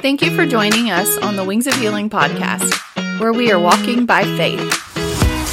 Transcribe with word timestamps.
Thank 0.00 0.22
you 0.22 0.34
for 0.34 0.46
joining 0.46 0.90
us 0.90 1.18
on 1.18 1.36
the 1.36 1.44
Wings 1.44 1.66
of 1.66 1.74
Healing 1.74 2.08
podcast, 2.08 2.72
where 3.20 3.34
we 3.34 3.52
are 3.52 3.58
walking 3.60 4.06
by 4.06 4.22
faith. 4.22 4.72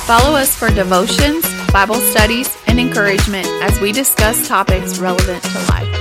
Follow 0.06 0.38
us 0.38 0.56
for 0.56 0.70
devotions, 0.70 1.46
Bible 1.74 1.96
studies, 1.96 2.50
and 2.66 2.80
encouragement 2.80 3.46
as 3.62 3.78
we 3.82 3.92
discuss 3.92 4.48
topics 4.48 5.00
relevant 5.00 5.44
to 5.44 5.58
life. 5.68 5.94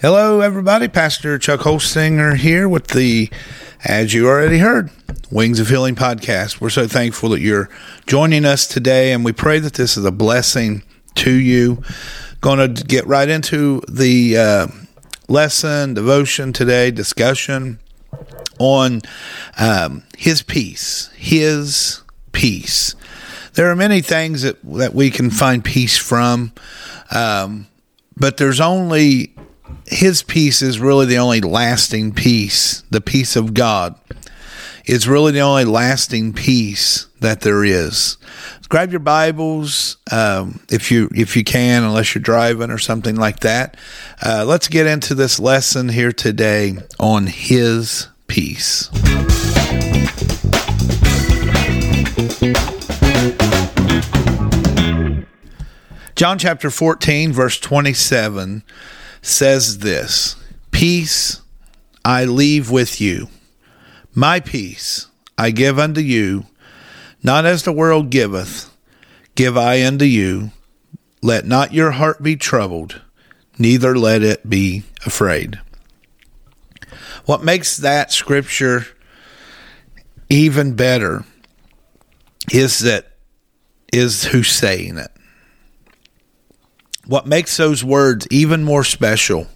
Hello, 0.00 0.40
everybody. 0.40 0.88
Pastor 0.88 1.38
Chuck 1.38 1.60
Holstinger 1.60 2.36
here 2.36 2.68
with 2.68 2.88
the, 2.88 3.30
as 3.84 4.12
you 4.12 4.26
already 4.26 4.58
heard, 4.58 4.90
Wings 5.30 5.60
of 5.60 5.68
Healing 5.68 5.94
podcast. 5.94 6.60
We're 6.60 6.70
so 6.70 6.88
thankful 6.88 7.30
that 7.30 7.40
you're 7.40 7.68
joining 8.06 8.44
us 8.44 8.66
today, 8.66 9.12
and 9.12 9.24
we 9.24 9.32
pray 9.32 9.58
that 9.60 9.74
this 9.74 9.96
is 9.96 10.04
a 10.04 10.10
blessing 10.10 10.82
to 11.16 11.30
you. 11.30 11.82
Going 12.40 12.74
to 12.74 12.84
get 12.84 13.06
right 13.06 13.28
into 13.28 13.82
the 13.88 14.36
uh, 14.36 14.66
lesson, 15.28 15.94
devotion 15.94 16.52
today, 16.52 16.90
discussion 16.90 17.78
on 18.58 19.02
um, 19.58 20.02
His 20.16 20.42
peace. 20.42 21.10
His 21.16 22.02
peace. 22.32 22.94
There 23.54 23.70
are 23.70 23.76
many 23.76 24.00
things 24.00 24.42
that, 24.42 24.56
that 24.64 24.94
we 24.94 25.10
can 25.10 25.30
find 25.30 25.64
peace 25.64 25.96
from, 25.96 26.52
um, 27.10 27.66
but 28.16 28.36
there's 28.36 28.60
only 28.60 29.34
his 29.86 30.22
peace 30.22 30.62
is 30.62 30.80
really 30.80 31.06
the 31.06 31.18
only 31.18 31.40
lasting 31.40 32.12
peace. 32.12 32.82
The 32.90 33.00
peace 33.00 33.36
of 33.36 33.54
God 33.54 33.98
is 34.84 35.06
really 35.06 35.32
the 35.32 35.40
only 35.40 35.64
lasting 35.64 36.32
peace 36.32 37.06
that 37.20 37.42
there 37.42 37.64
is. 37.64 38.16
Grab 38.68 38.90
your 38.90 39.00
Bibles 39.00 39.96
um, 40.12 40.60
if 40.70 40.90
you 40.90 41.08
if 41.14 41.36
you 41.36 41.44
can, 41.44 41.84
unless 41.84 42.14
you're 42.14 42.22
driving 42.22 42.70
or 42.70 42.78
something 42.78 43.16
like 43.16 43.40
that. 43.40 43.76
Uh, 44.24 44.44
let's 44.46 44.68
get 44.68 44.86
into 44.86 45.14
this 45.14 45.40
lesson 45.40 45.88
here 45.88 46.12
today 46.12 46.76
on 47.00 47.26
His 47.26 48.08
peace. 48.26 48.90
John 56.14 56.36
chapter 56.38 56.68
14, 56.68 57.32
verse 57.32 57.60
27 57.60 58.64
says 59.22 59.78
this 59.78 60.36
Peace 60.70 61.40
I 62.04 62.24
leave 62.24 62.70
with 62.70 63.00
you, 63.00 63.28
my 64.14 64.40
peace 64.40 65.06
I 65.36 65.50
give 65.50 65.78
unto 65.78 66.00
you, 66.00 66.46
not 67.22 67.46
as 67.46 67.62
the 67.62 67.72
world 67.72 68.10
giveth, 68.10 68.74
give 69.34 69.56
I 69.56 69.84
unto 69.84 70.04
you. 70.04 70.52
Let 71.20 71.46
not 71.46 71.72
your 71.72 71.92
heart 71.92 72.22
be 72.22 72.36
troubled, 72.36 73.02
neither 73.58 73.98
let 73.98 74.22
it 74.22 74.48
be 74.48 74.84
afraid. 75.04 75.58
What 77.24 77.42
makes 77.42 77.76
that 77.76 78.12
scripture 78.12 78.86
even 80.30 80.74
better 80.74 81.24
is 82.52 82.78
that 82.80 83.12
is 83.92 84.24
who's 84.24 84.50
saying 84.50 84.98
it. 84.98 85.10
What 87.08 87.26
makes 87.26 87.56
those 87.56 87.82
words 87.82 88.28
even 88.30 88.62
more 88.62 88.84
special 88.84 89.46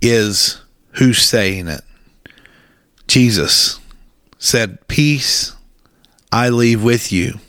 is 0.00 0.62
who's 0.92 1.20
saying 1.20 1.66
it. 1.66 1.82
Jesus 3.08 3.80
said, 4.38 4.86
Peace 4.86 5.52
I 6.30 6.50
leave 6.50 6.80
with 6.82 7.10
you. 7.10 7.40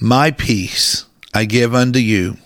My 0.00 0.32
peace 0.32 1.06
I 1.32 1.44
give 1.44 1.76
unto 1.76 2.00
you. 2.00 2.38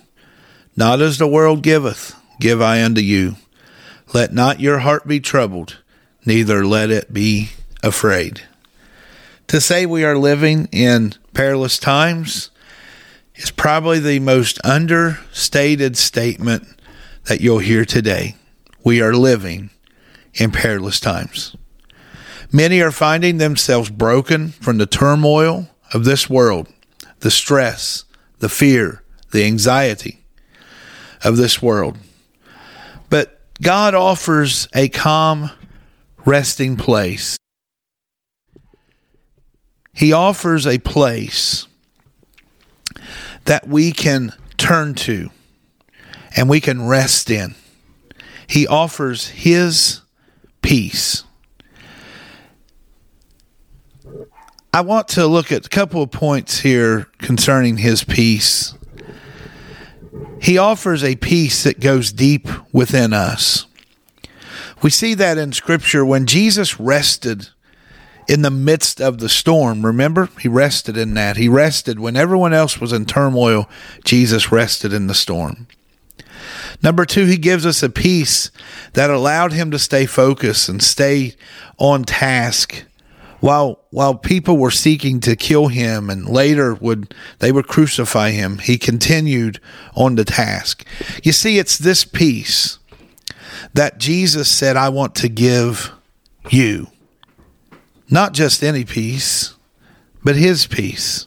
Not 0.77 1.01
as 1.01 1.17
the 1.17 1.27
world 1.27 1.63
giveth, 1.63 2.15
give 2.39 2.61
I 2.61 2.85
unto 2.85 3.01
you. 3.01 3.37
Let 4.13 4.35
not 4.35 4.61
your 4.61 4.81
heart 4.81 5.09
be 5.09 5.21
troubled, 5.21 5.79
neither 6.27 6.67
let 6.67 6.91
it 6.91 7.15
be 7.15 7.53
afraid. 7.83 8.43
To 9.49 9.59
say 9.59 9.87
we 9.87 10.05
are 10.05 10.19
living 10.19 10.69
in 10.71 11.15
perilous 11.33 11.79
times 11.79 12.51
is 13.41 13.51
probably 13.51 13.99
the 13.99 14.21
most 14.21 14.61
understated 14.65 15.97
statement 15.97 16.67
that 17.25 17.41
you'll 17.41 17.59
hear 17.59 17.87
today. 17.87 18.37
We 18.85 19.01
are 19.01 19.15
living 19.15 19.71
in 20.35 20.51
perilous 20.51 21.01
times. 21.01 21.57
Many 22.53 22.83
are 22.83 22.91
finding 22.91 23.39
themselves 23.39 23.89
broken 23.89 24.49
from 24.49 24.77
the 24.77 24.87
turmoil 24.87 25.69
of 25.95 26.05
this 26.05 26.29
world, 26.29 26.69
the 27.21 27.31
stress, 27.31 28.05
the 28.41 28.51
fear, 28.51 29.03
the 29.31 29.45
anxiety 29.45 30.23
of 31.25 31.39
this 31.39 31.63
world. 31.63 31.97
But 33.09 33.41
God 33.63 33.95
offers 33.95 34.69
a 34.75 34.91
calm 34.91 35.51
resting 36.27 36.77
place. 36.77 37.39
He 39.95 40.13
offers 40.13 40.67
a 40.67 40.79
place 40.79 41.67
that 43.51 43.67
we 43.67 43.91
can 43.91 44.33
turn 44.59 44.95
to 44.95 45.29
and 46.37 46.49
we 46.49 46.61
can 46.61 46.87
rest 46.87 47.29
in. 47.29 47.53
He 48.47 48.65
offers 48.65 49.27
His 49.27 50.03
peace. 50.63 51.25
I 54.73 54.83
want 54.83 55.09
to 55.09 55.27
look 55.27 55.51
at 55.51 55.67
a 55.67 55.69
couple 55.69 56.01
of 56.01 56.13
points 56.13 56.61
here 56.61 57.09
concerning 57.19 57.79
His 57.79 58.05
peace. 58.05 58.75
He 60.41 60.57
offers 60.57 61.03
a 61.03 61.17
peace 61.17 61.65
that 61.65 61.81
goes 61.81 62.13
deep 62.13 62.47
within 62.73 63.13
us. 63.13 63.67
We 64.81 64.91
see 64.91 65.15
that 65.15 65.39
in 65.39 65.51
Scripture 65.51 66.05
when 66.05 66.27
Jesus 66.27 66.79
rested 66.79 67.49
in 68.31 68.43
the 68.43 68.51
midst 68.51 69.01
of 69.01 69.19
the 69.19 69.29
storm. 69.29 69.85
Remember, 69.85 70.29
he 70.41 70.47
rested 70.47 70.97
in 70.97 71.15
that. 71.15 71.37
He 71.37 71.49
rested 71.49 71.99
when 71.99 72.17
everyone 72.17 72.53
else 72.53 72.81
was 72.81 72.93
in 72.93 73.05
turmoil. 73.05 73.69
Jesus 74.05 74.53
rested 74.53 74.93
in 74.93 75.09
the 75.09 75.17
storm. 75.17 75.67
Number 76.81 77.05
two, 77.05 77.25
he 77.27 77.37
gives 77.37 77.67
us 77.67 77.83
a 77.83 77.91
peace 77.91 78.53
that 78.93 79.11
allowed 79.11 79.53
him 79.53 79.73
to 79.73 79.81
stay 79.81 80.07
focused 80.07 80.69
and 80.69 80.81
stay 80.81 81.35
on 81.77 82.05
task 82.05 82.85
while 83.41 83.81
while 83.91 84.15
people 84.15 84.57
were 84.57 84.71
seeking 84.71 85.19
to 85.21 85.35
kill 85.35 85.67
him 85.67 86.09
and 86.09 86.29
later 86.29 86.75
would 86.75 87.13
they 87.41 87.51
would 87.51 87.67
crucify 87.67 88.31
him 88.31 88.59
he 88.59 88.77
continued 88.77 89.59
on 89.97 90.15
the 90.15 90.27
task 90.27 90.85
you 91.23 91.33
see 91.33 91.59
it's 91.59 91.79
this 91.79 92.05
peace 92.05 92.79
that 93.73 93.97
Jesus 93.97 94.47
said 94.47 94.77
I 94.77 94.91
want 94.91 95.15
to 95.17 95.29
give 95.31 95.91
you 96.51 96.89
not 98.11 98.33
just 98.33 98.63
any 98.63 98.85
peace, 98.85 99.55
but 100.23 100.37
His 100.37 100.67
peace. 100.67 101.27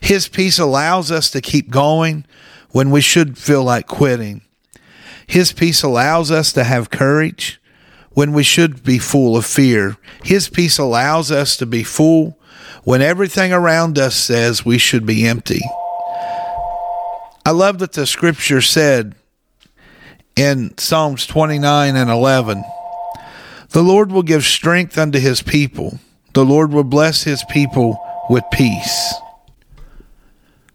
His 0.00 0.28
peace 0.28 0.58
allows 0.58 1.10
us 1.10 1.30
to 1.30 1.40
keep 1.40 1.70
going 1.70 2.24
when 2.70 2.90
we 2.90 3.00
should 3.00 3.38
feel 3.38 3.64
like 3.64 3.86
quitting. 3.86 4.42
His 5.26 5.52
peace 5.52 5.82
allows 5.82 6.30
us 6.30 6.52
to 6.52 6.64
have 6.64 6.90
courage 6.90 7.60
when 8.10 8.32
we 8.32 8.42
should 8.42 8.82
be 8.82 8.98
full 8.98 9.36
of 9.36 9.44
fear. 9.44 9.96
His 10.22 10.48
peace 10.48 10.78
allows 10.78 11.30
us 11.30 11.56
to 11.58 11.66
be 11.66 11.82
full 11.82 12.38
when 12.84 13.02
everything 13.02 13.52
around 13.52 13.98
us 13.98 14.14
says 14.14 14.64
we 14.64 14.78
should 14.78 15.04
be 15.04 15.26
empty. 15.26 15.62
I 17.44 17.50
love 17.50 17.78
that 17.78 17.92
the 17.92 18.06
scripture 18.06 18.60
said 18.60 19.14
in 20.36 20.76
Psalms 20.78 21.26
29 21.26 21.96
and 21.96 22.10
11 22.10 22.64
the 23.76 23.82
Lord 23.82 24.10
will 24.10 24.22
give 24.22 24.46
strength 24.46 24.96
unto 24.96 25.18
his 25.18 25.42
people. 25.42 25.98
The 26.32 26.46
Lord 26.46 26.72
will 26.72 26.82
bless 26.82 27.24
his 27.24 27.44
people 27.44 28.02
with 28.30 28.42
peace. 28.50 29.12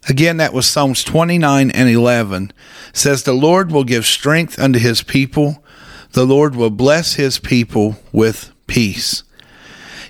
Again, 0.07 0.37
that 0.37 0.53
was 0.53 0.67
Psalms 0.67 1.03
29 1.03 1.71
and 1.71 1.89
11. 1.89 2.53
says, 2.93 3.23
The 3.23 3.33
Lord 3.33 3.71
will 3.71 3.85
give 3.85 4.05
strength 4.05 4.59
unto 4.59 4.77
his 4.77 5.01
people. 5.01 5.63
The 6.11 6.25
Lord 6.25 6.55
will 6.55 6.69
bless 6.69 7.15
his 7.15 7.39
people 7.39 7.95
with 8.11 8.51
peace. 8.67 9.23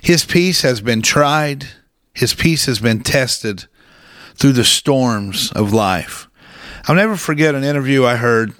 His 0.02 0.26
peace 0.26 0.60
has 0.60 0.82
been 0.82 1.00
tried, 1.00 1.68
his 2.12 2.34
peace 2.34 2.66
has 2.66 2.78
been 2.78 3.02
tested 3.02 3.64
through 4.34 4.52
the 4.52 4.64
storms 4.64 5.50
of 5.52 5.72
life. 5.72 6.28
I'll 6.86 6.96
never 6.96 7.16
forget 7.16 7.54
an 7.54 7.64
interview 7.64 8.04
I 8.04 8.16
heard 8.16 8.52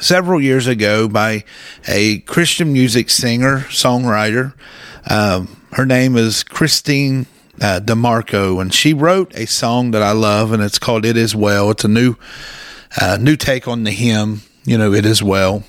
several 0.00 0.40
years 0.40 0.66
ago 0.66 1.08
by 1.08 1.44
a 1.86 2.18
Christian 2.20 2.72
music 2.72 3.10
singer, 3.10 3.60
songwriter. 3.68 4.54
Um, 5.08 5.60
her 5.72 5.86
name 5.86 6.16
is 6.16 6.44
Kristene 6.44 7.26
uh, 7.60 7.80
DiMarco, 7.80 8.60
and 8.60 8.72
she 8.72 8.92
wrote 8.92 9.34
a 9.34 9.46
song 9.46 9.92
that 9.92 10.02
I 10.02 10.12
love, 10.12 10.52
and 10.52 10.62
it's 10.62 10.78
called 10.78 11.04
"It 11.04 11.16
Is 11.16 11.34
Well." 11.34 11.70
It's 11.70 11.84
a 11.84 11.88
new, 11.88 12.16
uh, 13.00 13.18
new 13.20 13.36
take 13.36 13.68
on 13.68 13.84
the 13.84 13.90
hymn. 13.90 14.42
You 14.64 14.78
know, 14.78 14.92
"It 14.92 15.06
Is 15.06 15.22
Well," 15.22 15.64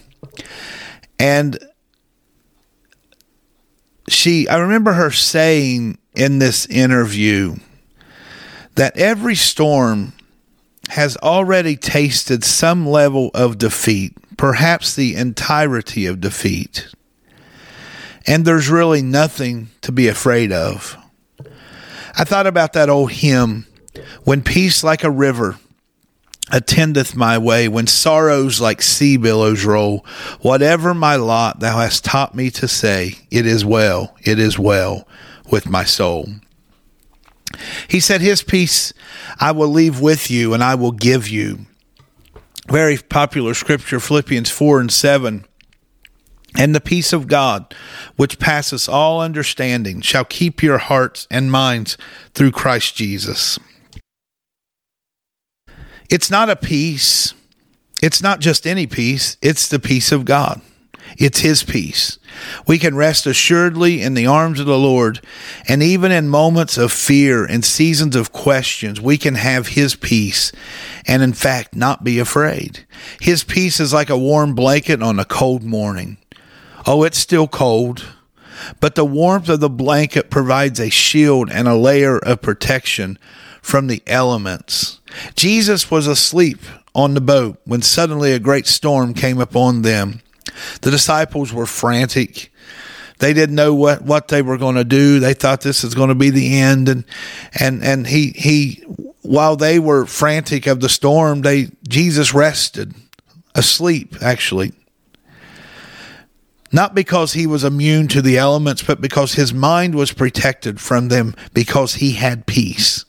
and 1.20 1.58
she. 4.08 4.48
I 4.48 4.58
remember 4.58 4.94
her 4.94 5.12
saying 5.12 5.98
in 6.16 6.40
this 6.40 6.66
interview 6.68 7.58
that 8.76 8.98
every 8.98 9.36
storm 9.36 10.14
has 10.96 11.18
already 11.18 11.76
tasted 11.76 12.42
some 12.42 12.88
level 12.88 13.30
of 13.34 13.58
defeat, 13.58 14.16
perhaps 14.38 14.96
the 14.96 15.14
entirety 15.14 16.06
of 16.06 16.22
defeat. 16.22 16.88
And 18.26 18.46
there's 18.46 18.70
really 18.70 19.02
nothing 19.02 19.68
to 19.82 19.92
be 19.92 20.08
afraid 20.08 20.54
of. 20.54 20.96
I 22.18 22.24
thought 22.24 22.48
about 22.48 22.72
that 22.74 22.90
old 22.90 23.12
hymn, 23.12 23.68
When 24.24 24.42
Peace 24.42 24.86
Like 24.86 25.04
a 25.04 25.12
River 25.12 25.58
attendeth 26.50 27.14
my 27.14 27.38
way, 27.38 27.68
when 27.68 27.88
sorrows 27.88 28.62
like 28.62 28.82
sea 28.82 29.18
billows 29.18 29.66
roll, 29.66 30.06
whatever 30.40 30.94
my 30.94 31.18
lot 31.18 31.60
thou 31.60 31.80
hast 31.80 32.06
taught 32.06 32.36
me 32.36 32.50
to 32.52 32.70
say, 32.70 33.16
it 33.30 33.46
is 33.46 33.66
well, 33.66 34.16
it 34.24 34.40
is 34.40 34.58
well 34.58 35.06
with 35.52 35.68
my 35.68 35.84
soul. 35.84 36.30
He 37.88 38.00
said, 38.00 38.22
His 38.22 38.44
peace 38.44 38.94
I 39.40 39.52
will 39.52 39.70
leave 39.70 40.00
with 40.00 40.30
you 40.30 40.54
and 40.54 40.64
I 40.64 40.76
will 40.76 40.92
give 40.92 41.28
you. 41.28 41.66
Very 42.68 42.98
popular 42.98 43.54
scripture, 43.54 44.00
Philippians 44.00 44.50
4 44.50 44.80
and 44.82 44.92
7. 44.92 45.46
And 46.58 46.74
the 46.74 46.82
peace 46.82 47.12
of 47.12 47.28
God, 47.28 47.76
which 48.16 48.40
passeth 48.40 48.88
all 48.88 49.22
understanding, 49.22 50.02
shall 50.02 50.24
keep 50.24 50.64
your 50.64 50.78
hearts 50.78 51.28
and 51.30 51.52
minds 51.52 51.98
through 52.34 52.52
Christ 52.52 52.96
Jesus. 52.96 53.60
It's 56.10 56.32
not 56.32 56.50
a 56.50 56.56
peace. 56.56 57.34
It's 58.02 58.22
not 58.22 58.40
just 58.40 58.66
any 58.66 58.88
peace. 58.88 59.38
It's 59.42 59.68
the 59.68 59.80
peace 59.80 60.12
of 60.12 60.26
God. 60.26 60.62
It's 61.18 61.40
His 61.40 61.64
peace. 61.64 62.20
We 62.68 62.78
can 62.78 62.96
rest 62.96 63.26
assuredly 63.26 64.02
in 64.02 64.14
the 64.14 64.28
arms 64.28 64.60
of 64.60 64.66
the 64.66 64.78
Lord, 64.78 65.22
and 65.68 65.82
even 65.82 66.12
in 66.12 66.28
moments 66.28 66.78
of 66.78 66.92
fear 66.92 67.46
and 67.46 67.64
seasons 67.64 68.16
of 68.16 68.32
questions, 68.32 69.00
we 69.00 69.18
can 69.18 69.36
have 69.36 69.68
His 69.70 69.96
peace 69.96 70.52
and, 71.08 71.24
in 71.24 71.34
fact, 71.34 71.76
not 71.76 72.04
be 72.04 72.20
afraid. 72.20 72.86
His 73.22 73.44
peace 73.44 73.80
is 73.80 73.94
like 73.94 74.10
a 74.10 74.18
warm 74.18 74.56
blanket 74.56 75.02
on 75.02 75.20
a 75.20 75.26
cold 75.26 75.64
morning. 75.64 76.18
Oh, 76.86 77.04
it's 77.04 77.18
still 77.18 77.48
cold, 77.48 78.06
but 78.80 78.96
the 78.96 79.06
warmth 79.06 79.50
of 79.50 79.60
the 79.60 79.70
blanket 79.70 80.30
provides 80.30 80.80
a 80.80 80.90
shield 80.90 81.50
and 81.50 81.68
a 81.68 81.76
layer 81.76 82.18
of 82.18 82.42
protection 82.42 83.18
from 83.62 83.88
the 83.88 84.04
elements. 84.06 85.00
Jesus 85.36 85.90
was 85.90 86.06
asleep 86.06 86.60
on 86.94 87.14
the 87.14 87.22
boat 87.22 87.60
when 87.66 87.82
suddenly 87.82 88.32
a 88.32 88.40
great 88.40 88.68
storm 88.68 89.14
came 89.14 89.40
upon 89.40 89.82
them. 89.82 90.22
The 90.82 90.92
disciples 90.92 91.54
were 91.54 91.66
frantic. 91.66 92.52
They 93.20 93.34
didn't 93.34 93.56
know 93.56 93.74
what, 93.74 94.02
what 94.02 94.28
they 94.28 94.42
were 94.42 94.58
going 94.58 94.76
to 94.76 94.84
do. 94.84 95.20
They 95.20 95.34
thought 95.34 95.62
this 95.62 95.84
is 95.84 95.96
going 95.96 96.10
to 96.10 96.16
be 96.16 96.30
the 96.30 96.60
end. 96.60 96.90
And, 96.90 97.06
and, 97.60 97.84
and 97.84 98.08
he, 98.08 98.32
he, 98.32 98.84
while 99.22 99.56
they 99.56 99.80
were 99.80 100.06
frantic 100.06 100.68
of 100.68 100.82
the 100.82 100.90
storm, 100.90 101.42
they, 101.42 101.70
Jesus 101.88 102.34
rested 102.34 102.94
asleep, 103.56 104.16
actually. 104.22 104.74
Not 106.72 106.94
because 106.94 107.34
he 107.34 107.48
was 107.48 107.64
immune 107.64 108.10
to 108.10 108.22
the 108.22 108.38
elements, 108.38 108.84
but 108.84 109.00
because 109.00 109.34
his 109.34 109.54
mind 109.54 109.96
was 109.96 110.12
protected 110.12 110.82
from 110.82 111.08
them 111.08 111.34
because 111.54 111.96
he 111.96 112.14
had 112.14 112.46
peace. 112.46 113.06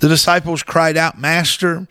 The 0.00 0.08
disciples 0.08 0.64
cried 0.64 0.96
out, 0.96 1.16
Master, 1.16 1.86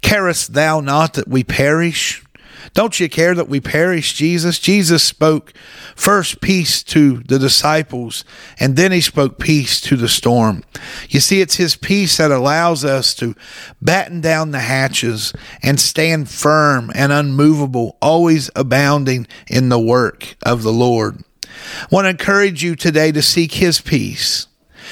carest 0.00 0.54
thou 0.54 0.80
not 0.80 1.14
that 1.14 1.28
we 1.28 1.44
perish? 1.44 2.23
Don't 2.72 2.98
you 2.98 3.08
care 3.08 3.34
that 3.34 3.48
we 3.48 3.60
perish, 3.60 4.14
Jesus? 4.14 4.58
Jesus 4.58 5.02
spoke 5.02 5.52
first 5.94 6.40
peace 6.40 6.82
to 6.84 7.18
the 7.18 7.38
disciples, 7.38 8.24
and 8.58 8.76
then 8.76 8.92
he 8.92 9.00
spoke 9.00 9.38
peace 9.38 9.80
to 9.82 9.96
the 9.96 10.08
storm. 10.08 10.64
You 11.08 11.20
see, 11.20 11.40
it's 11.40 11.56
his 11.56 11.76
peace 11.76 12.16
that 12.16 12.30
allows 12.30 12.84
us 12.84 13.14
to 13.16 13.34
batten 13.82 14.20
down 14.20 14.50
the 14.50 14.60
hatches 14.60 15.32
and 15.62 15.78
stand 15.78 16.30
firm 16.30 16.90
and 16.94 17.12
unmovable, 17.12 17.96
always 18.00 18.50
abounding 18.56 19.26
in 19.46 19.68
the 19.68 19.78
work 19.78 20.36
of 20.42 20.62
the 20.62 20.72
Lord. 20.72 21.22
I 21.44 21.86
want 21.90 22.06
to 22.06 22.10
encourage 22.10 22.62
you 22.62 22.74
today 22.74 23.12
to 23.12 23.22
seek 23.22 23.52
his 23.52 23.80
peace. 23.80 24.48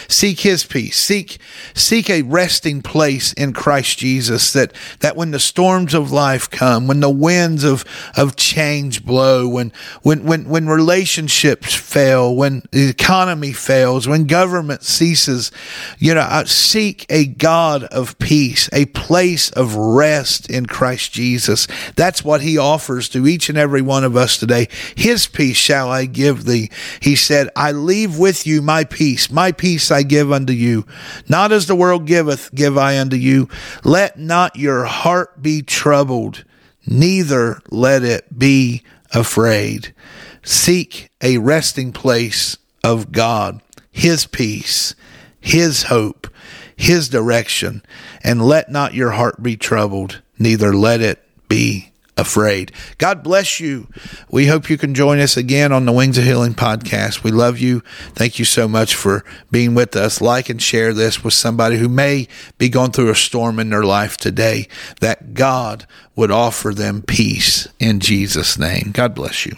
Seek 0.08 0.40
his 0.40 0.64
peace. 0.64 0.96
Seek 0.96 1.38
seek 1.74 2.10
a 2.10 2.22
resting 2.22 2.82
place 2.82 3.32
in 3.32 3.52
Christ 3.52 3.98
Jesus 3.98 4.52
that 4.52 4.72
that 5.00 5.16
when 5.16 5.30
the 5.30 5.40
storms 5.40 5.94
of 5.94 6.12
life 6.12 6.50
come, 6.50 6.86
when 6.86 7.00
the 7.00 7.10
winds 7.10 7.64
of 7.64 7.84
of 8.16 8.36
change 8.36 9.04
blow, 9.04 9.48
when 9.48 9.72
when 10.02 10.24
when 10.24 10.48
when 10.48 10.66
relationships 10.66 11.74
fail, 11.74 12.34
when 12.34 12.62
the 12.70 12.88
economy 12.88 13.52
fails, 13.52 14.08
when 14.08 14.24
government 14.24 14.82
ceases, 14.82 15.50
you 15.98 16.14
know, 16.14 16.20
uh, 16.20 16.44
seek 16.44 17.06
a 17.08 17.26
God 17.26 17.84
of 17.84 18.18
peace, 18.18 18.68
a 18.72 18.86
place 18.86 19.50
of 19.50 19.74
rest 19.74 20.50
in 20.50 20.66
Christ 20.66 21.12
Jesus. 21.12 21.66
That's 21.96 22.24
what 22.24 22.40
he 22.40 22.58
offers 22.58 23.08
to 23.10 23.26
each 23.26 23.48
and 23.48 23.58
every 23.58 23.82
one 23.82 24.04
of 24.04 24.16
us 24.16 24.36
today. 24.36 24.68
His 24.96 25.26
peace 25.26 25.56
shall 25.56 25.90
I 25.90 26.06
give 26.06 26.44
thee. 26.44 26.70
He 27.00 27.16
said, 27.16 27.48
I 27.54 27.72
leave 27.72 28.18
with 28.18 28.46
you 28.46 28.62
my 28.62 28.84
peace. 28.84 29.30
My 29.30 29.52
peace 29.52 29.90
I 29.92 30.02
give 30.02 30.32
unto 30.32 30.52
you. 30.52 30.86
Not 31.28 31.52
as 31.52 31.66
the 31.66 31.74
world 31.74 32.06
giveth, 32.06 32.52
give 32.54 32.76
I 32.76 32.98
unto 32.98 33.16
you. 33.16 33.48
Let 33.84 34.18
not 34.18 34.56
your 34.56 34.84
heart 34.84 35.42
be 35.42 35.62
troubled, 35.62 36.44
neither 36.86 37.60
let 37.70 38.02
it 38.02 38.38
be 38.38 38.82
afraid. 39.12 39.94
Seek 40.42 41.10
a 41.20 41.38
resting 41.38 41.92
place 41.92 42.56
of 42.82 43.12
God, 43.12 43.60
His 43.90 44.26
peace, 44.26 44.94
His 45.40 45.84
hope, 45.84 46.26
His 46.74 47.08
direction, 47.08 47.82
and 48.24 48.42
let 48.42 48.70
not 48.70 48.94
your 48.94 49.12
heart 49.12 49.42
be 49.42 49.56
troubled, 49.56 50.22
neither 50.38 50.74
let 50.74 51.00
it 51.00 51.22
be 51.48 51.91
afraid. 52.16 52.72
God 52.98 53.22
bless 53.22 53.58
you. 53.60 53.88
We 54.30 54.46
hope 54.46 54.68
you 54.68 54.76
can 54.76 54.94
join 54.94 55.18
us 55.18 55.36
again 55.36 55.72
on 55.72 55.86
the 55.86 55.92
Wings 55.92 56.18
of 56.18 56.24
Healing 56.24 56.54
podcast. 56.54 57.24
We 57.24 57.30
love 57.30 57.58
you. 57.58 57.82
Thank 58.14 58.38
you 58.38 58.44
so 58.44 58.68
much 58.68 58.94
for 58.94 59.24
being 59.50 59.74
with 59.74 59.96
us. 59.96 60.20
Like 60.20 60.48
and 60.48 60.60
share 60.60 60.92
this 60.92 61.24
with 61.24 61.34
somebody 61.34 61.78
who 61.78 61.88
may 61.88 62.28
be 62.58 62.68
going 62.68 62.92
through 62.92 63.10
a 63.10 63.14
storm 63.14 63.58
in 63.58 63.70
their 63.70 63.84
life 63.84 64.16
today, 64.16 64.68
that 65.00 65.34
God 65.34 65.86
would 66.14 66.30
offer 66.30 66.74
them 66.74 67.02
peace 67.02 67.66
in 67.78 68.00
Jesus' 68.00 68.58
name. 68.58 68.90
God 68.92 69.14
bless 69.14 69.46
you. 69.46 69.56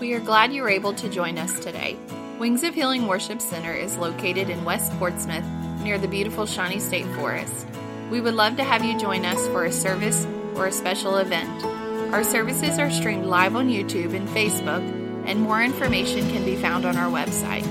We 0.00 0.14
are 0.14 0.20
glad 0.20 0.52
you 0.52 0.62
were 0.62 0.70
able 0.70 0.94
to 0.94 1.08
join 1.10 1.36
us 1.38 1.60
today. 1.60 1.98
Wings 2.38 2.62
of 2.62 2.72
Healing 2.72 3.06
Worship 3.06 3.42
Center 3.42 3.74
is 3.74 3.96
located 3.96 4.48
in 4.48 4.64
West 4.64 4.92
Portsmouth 4.92 5.44
near 5.82 5.98
the 5.98 6.08
beautiful 6.08 6.46
Shawnee 6.46 6.78
State 6.78 7.06
Forest. 7.16 7.66
We 8.10 8.20
would 8.20 8.34
love 8.34 8.56
to 8.56 8.64
have 8.64 8.84
you 8.84 8.98
join 8.98 9.24
us 9.24 9.46
for 9.48 9.64
a 9.64 9.72
service 9.72 10.26
or 10.58 10.66
a 10.66 10.72
special 10.72 11.16
event. 11.16 11.64
Our 12.12 12.24
services 12.24 12.78
are 12.78 12.90
streamed 12.90 13.26
live 13.26 13.54
on 13.54 13.68
YouTube 13.68 14.14
and 14.14 14.28
Facebook, 14.28 14.82
and 15.26 15.40
more 15.40 15.62
information 15.62 16.28
can 16.30 16.44
be 16.44 16.56
found 16.56 16.84
on 16.84 16.96
our 16.96 17.10
website. 17.10 17.64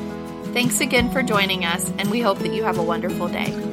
Thanks 0.53 0.79
again 0.79 1.11
for 1.11 1.21
joining 1.21 1.65
us, 1.65 1.91
and 1.97 2.09
we 2.09 2.21
hope 2.21 2.39
that 2.39 2.53
you 2.53 2.63
have 2.63 2.77
a 2.77 2.83
wonderful 2.83 3.27
day. 3.27 3.66